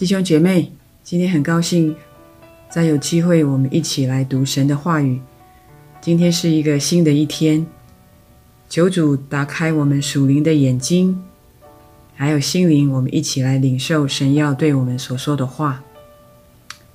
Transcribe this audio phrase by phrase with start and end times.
[0.00, 0.72] 弟兄姐妹，
[1.04, 1.94] 今天很高兴
[2.70, 5.20] 再有机会，我们一起来读神的话语。
[6.00, 7.66] 今天是一个新的一天，
[8.66, 11.22] 求主打开我们属灵的眼睛，
[12.14, 15.84] 还有心灵，我们一起来领受神要对我们所说的话。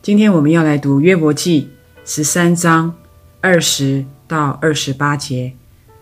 [0.02, 1.70] 今天我们要来读约伯记
[2.03, 2.91] 十三章
[3.40, 5.53] 二十到二十八节。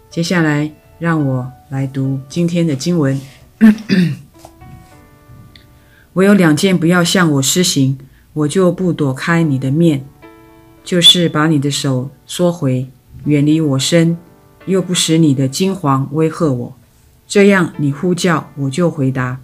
[0.09, 3.19] 接下来让我来读今天的经文。
[6.13, 7.97] 我有两件不要向我施行，
[8.33, 10.05] 我就不躲开你的面，
[10.83, 12.87] 就是把你的手缩回，
[13.25, 14.17] 远离我身，
[14.67, 16.75] 又不使你的惊惶威吓我。
[17.27, 19.37] 这样你呼叫，我就回答；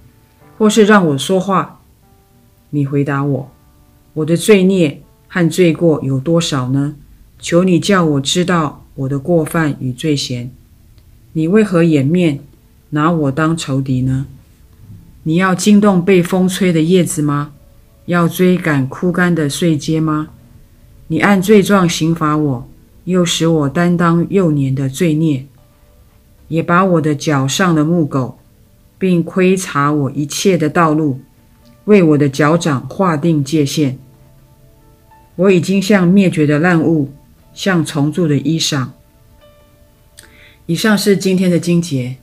[0.59, 1.79] 或是让我说话，
[2.69, 3.51] 你回答我。
[4.13, 6.95] 我的罪孽和罪过有多少呢？
[7.39, 10.51] 求你叫我知道我的过犯与罪嫌。
[11.33, 12.41] 你为何掩面，
[12.89, 14.27] 拿我当仇敌呢？
[15.23, 17.53] 你要惊动被风吹的叶子吗？
[18.05, 20.29] 要追赶枯干的穗稭吗？
[21.07, 22.69] 你按罪状刑罚我，
[23.03, 25.45] 又使我担当幼年的罪孽，
[26.47, 28.39] 也把我的脚上的木狗，
[28.97, 31.19] 并窥察我一切的道路，
[31.85, 33.99] 为我的脚掌划定界限。
[35.35, 37.11] 我已经像灭绝的烂物，
[37.53, 38.87] 像虫蛀的衣裳。
[40.65, 42.17] 以上是今天的经节。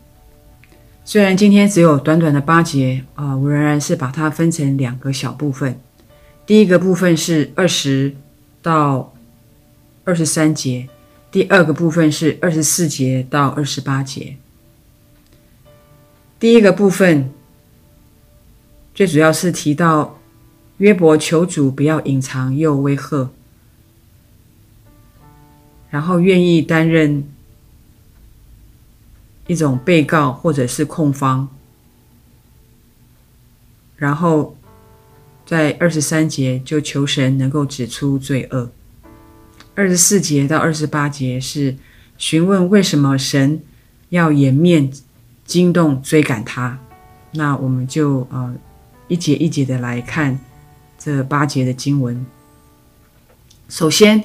[1.08, 5.80] 虽然今天只有短短的八节啊、我仍然是把它分成两个小部分。
[6.44, 8.12] 第一个部分是二十
[8.60, 9.14] 到
[10.02, 10.88] 二十三节，
[11.30, 14.36] 第二个部分是二十四节到二十八节。
[16.40, 17.30] 第一个部分
[18.92, 20.18] 最主要是提到
[20.78, 23.30] 约伯求主不要隐藏又威吓，
[25.88, 27.28] 然后愿意担任。
[29.46, 31.48] 一种被告或者是控方，
[33.96, 34.56] 然后
[35.44, 38.70] 在二十三节就求神能够指出罪恶。
[39.74, 41.76] 二十四节到二十八节是
[42.18, 43.62] 询问为什么神
[44.08, 44.90] 要掩面
[45.44, 46.78] 惊动追赶他。
[47.32, 48.54] 那我们就呃
[49.08, 50.40] 一节一节的来看
[50.98, 52.24] 这八节的经文。
[53.68, 54.24] 首先，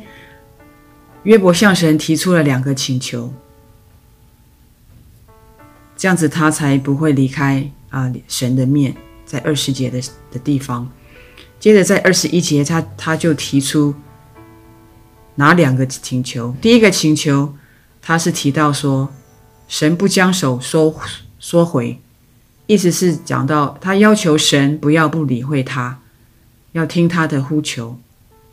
[1.24, 3.34] 约伯向神提出了两个请求。
[6.02, 8.96] 这样子，他才不会离开啊、神的面。
[9.24, 10.02] 在二十节的
[10.32, 10.92] 的地方，
[11.60, 13.94] 接着在二十一节，他他就提出
[15.36, 16.56] 哪两个请求？
[16.60, 17.54] 第一个请求，
[18.02, 19.14] 他是提到说，
[19.68, 20.96] 神不将手收
[21.40, 22.00] 缩回，
[22.66, 26.00] 意思是讲到他要求神不要不理会他，
[26.72, 28.00] 要听他的呼求。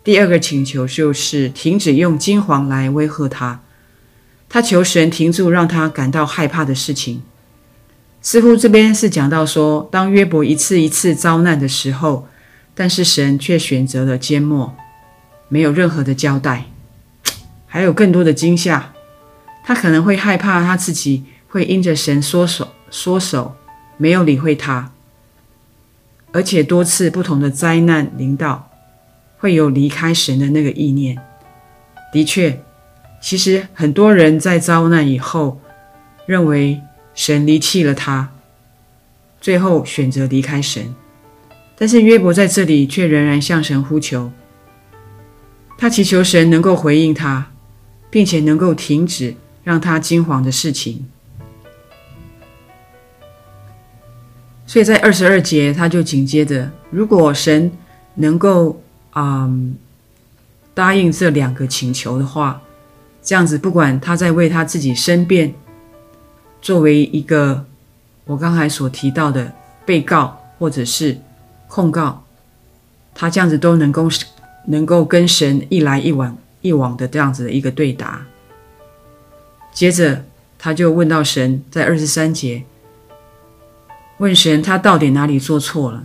[0.04, 3.62] 第二个请求就是停止用金黄来威吓他，
[4.50, 7.22] 他求神停住让他感到害怕的事情。
[8.20, 12.26] 似乎这边是讲到说，当约伯一次一次遭难的时候，
[12.74, 14.76] 但是神却选择了缄默，
[15.48, 16.66] 没有任何的交代，
[17.66, 18.92] 还有更多的惊吓。
[19.64, 23.54] 他可能会害怕他自己会因着神缩手缩手，
[23.96, 24.90] 没有理会他，
[26.32, 28.70] 而且多次不同的灾难临到，
[29.38, 31.16] 会有离开神的那个意念。
[32.12, 32.60] 的确，
[33.22, 35.60] 其实很多人在遭难以后，
[36.26, 36.82] 认为。
[37.18, 38.32] 神离弃了他，
[39.40, 40.94] 最后选择离开神。
[41.76, 44.30] 但是约伯在这里却仍然向神呼求，
[45.76, 47.50] 他祈求神能够回应他，
[48.08, 49.34] 并且能够停止
[49.64, 51.08] 让他惊惶的事情。
[54.64, 57.72] 所以在二十二节，他就紧接着，如果神
[58.14, 58.80] 能够
[59.16, 59.76] 嗯
[60.72, 62.62] 答应这两个请求的话，
[63.20, 65.52] 这样子不管他在为他自己申辩。
[66.60, 67.64] 作为一个
[68.24, 69.52] 我刚才所提到的
[69.86, 71.18] 被告或者是
[71.66, 72.24] 控告，
[73.14, 74.08] 他这样子都能够
[74.66, 78.26] 能够跟神一来一往一往的这样子的一个对答。
[79.72, 80.24] 接着
[80.58, 82.64] 他就问到神，在二十三节
[84.18, 86.04] 问神，他到底哪里做错了？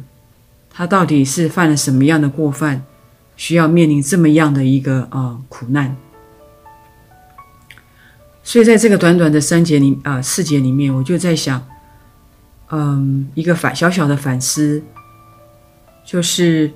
[0.69, 2.83] 他到底是犯了什么样的过犯，
[3.35, 5.95] 需要面临这么样的一个啊、呃、苦难？
[8.45, 11.65] 所以，在这个短短的三节里啊、四节里面，我就在想，
[12.69, 14.83] 嗯，一个反小小的反思，
[16.05, 16.73] 就是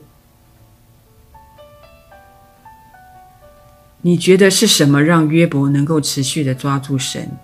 [4.02, 7.38] 你觉得是什么让约伯能够持续的抓住神，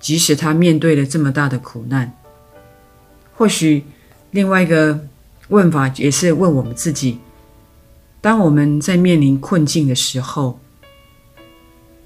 [0.00, 2.12] 即使他面对了这么大的苦难？
[3.32, 3.84] 或许
[4.32, 5.06] 另外一个
[5.48, 7.20] 问法也是问我们自己：
[8.20, 10.58] 当我们在面临困境的时候，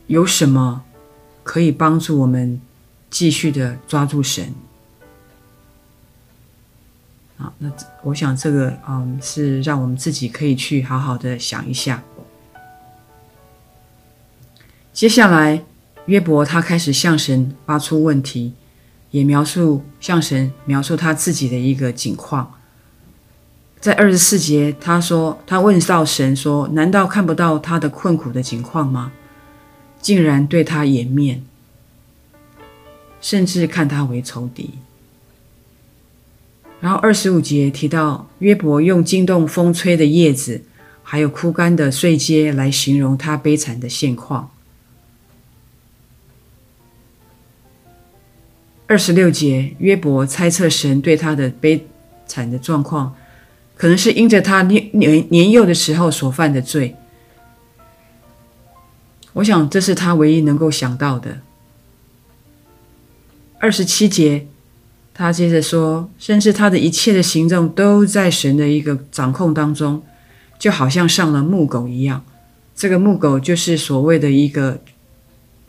[0.07, 0.85] 有什么？
[1.51, 2.61] 可以帮助我们
[3.11, 4.55] 继续的抓住神。
[7.39, 7.69] 啊，那
[8.05, 12.05] 我想这个嗯是让我们自己可以去好好的想一下。
[14.93, 15.65] 接下来，
[16.07, 18.55] 约伯他开始向神发出问题，
[19.11, 22.55] 也描述向神描述他自己的一个境况。
[23.81, 29.11] 在二十四节，他说：“他问到神说，难道看不到他的困苦的情况吗？
[30.01, 31.43] 竟然对他掩面，
[33.21, 34.71] 甚至看他为仇敌。”
[36.81, 40.63] 然后二十五节提到约伯用惊动风吹的叶子，
[41.03, 44.51] 还有枯干的碎秸来形容他悲惨的现况。
[48.87, 51.87] 二十六节，约伯猜测神对他的悲
[52.27, 53.15] 惨的状况，
[53.77, 56.97] 可能是因着他年年年幼的时候所犯的罪。
[59.35, 61.41] 我想这是他唯一能够想到的。
[63.59, 64.47] 二十七节，
[65.13, 70.03] 他接着说，甚至他的一切的行动都在神的一个掌控当中，
[70.59, 72.25] 就好像上了木狗一样。
[72.75, 74.81] 这个木狗就是所谓的一个，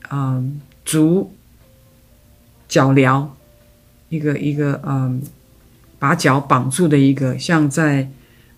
[0.10, 1.32] 嗯，足。
[2.70, 3.28] 脚镣，
[4.08, 5.22] 一个一个嗯，
[6.00, 8.10] 把脚绑住的一个，像在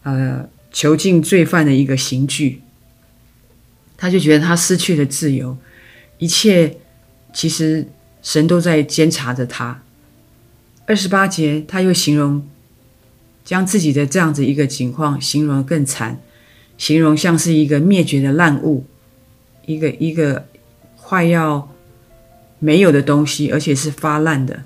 [0.03, 2.61] 呃囚禁罪犯的一个刑具。
[4.03, 5.55] 他就觉得他失去了自由，
[6.17, 6.75] 一切
[7.31, 7.88] 其实
[8.21, 9.81] 神都在监察着他。
[10.85, 12.45] 二十八节，他又形容
[13.45, 16.19] 将自己的这样子一个情况形容更惨，
[16.77, 18.85] 形容像是一个灭绝的烂物，
[19.65, 20.50] 一个一个
[20.97, 21.69] 快要。
[22.59, 24.63] 没有的东西，而且是发烂的。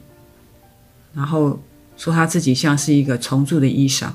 [1.13, 1.61] 然后
[1.95, 4.11] 说他自己像是一个虫蛀的衣裳。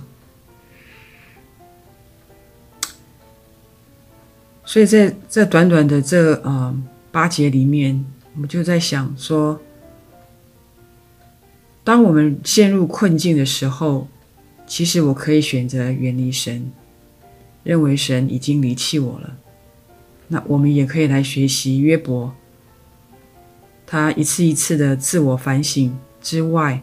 [4.73, 6.75] 所以在这短短的这呃
[7.11, 8.03] 八节里面，
[8.33, 9.61] 我们就在想说，
[11.85, 14.09] 当我们陷入困境的时候，
[14.67, 16.73] 其实我可以选择远离神，
[17.63, 19.37] 认为神已经离弃我了。
[20.29, 22.35] 那我们也可以来学习约伯。
[23.87, 26.83] 他一次一次的自我反省之外，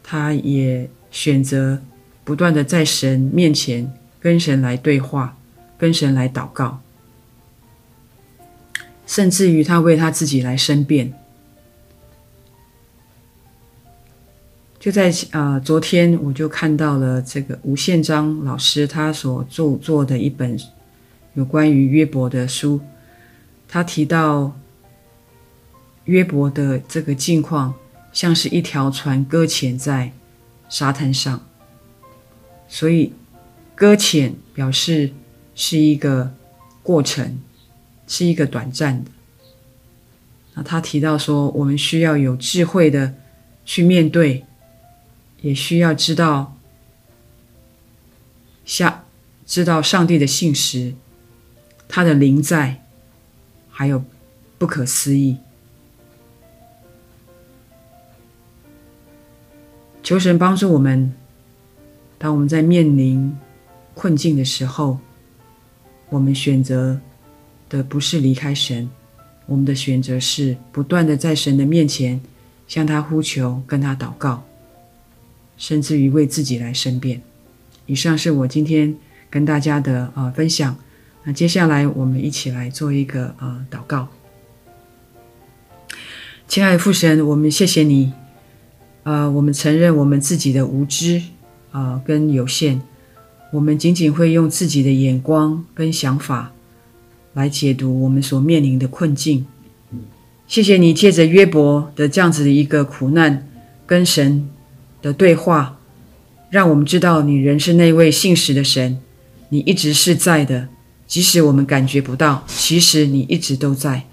[0.00, 1.82] 他也选择
[2.22, 5.36] 不断的在神面前跟神来对话，
[5.82, 6.80] 跟神来祷告，
[9.04, 11.12] 甚至于他为他自己来申辩。
[14.78, 20.56] 就在呃昨天，我就看到了这个吴宪章老师他所著作的一本
[21.34, 22.80] 有关于约伯的书，
[23.66, 24.56] 他提到。
[26.06, 27.72] 约伯的这个境况，
[28.12, 30.12] 像是一条船搁浅在
[30.68, 31.40] 沙滩上，
[32.66, 33.12] 所以
[33.76, 35.12] 搁浅表示
[35.54, 36.34] 是一个
[36.82, 37.40] 过程，
[38.06, 39.10] 是一个短暂的。
[40.54, 43.14] 那他提到说，我们需要有智慧的
[43.64, 44.44] 去面对，
[45.40, 46.56] 也需要知道
[48.64, 49.04] 下
[49.46, 50.94] 知道上帝的信实，
[51.88, 52.84] 他的临在，
[53.70, 54.04] 还有
[54.58, 55.38] 不可思议。
[60.02, 61.14] 求神帮助我们，
[62.18, 63.34] 当我们在面临
[63.94, 64.98] 困境的时候，
[66.12, 67.00] 我们选择
[67.70, 68.86] 的不是离开神，
[69.46, 72.20] 我们的选择是不断的在神的面前
[72.68, 74.44] 向他呼求，跟他祷告，
[75.56, 77.22] 甚至于为自己来申辩。
[77.86, 78.94] 以上是我今天
[79.30, 80.76] 跟大家的啊、呃、分享。
[81.24, 84.06] 那接下来我们一起来做一个啊、呃、祷告。
[86.46, 88.12] 亲爱的父神，我们谢谢你。
[89.04, 91.22] 呃，我们承认我们自己的无知
[91.70, 92.82] 啊、呃，跟有限，
[93.52, 96.52] 我们仅仅会用自己的眼光跟想法
[97.34, 99.46] 来解读我们所面临的困境。
[100.46, 103.48] 谢谢你借着约伯的这样子的一个苦难
[103.86, 104.48] 跟神
[105.00, 105.78] 的对话，
[106.50, 108.98] 让我们知道你仍是那位信实的神，
[109.50, 110.68] 你一直是在的，
[111.06, 114.04] 即使我们感觉不到，其实你一直都在，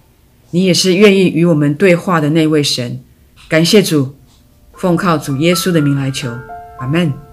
[0.52, 3.00] 你也是愿意与我们对话的那位神。
[3.48, 4.16] 感谢主。
[4.74, 6.32] 奉靠主耶稣的名来求，
[6.78, 7.29] 阿门。